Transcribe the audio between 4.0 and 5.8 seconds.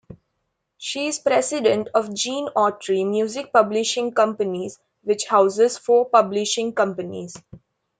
Companies which houses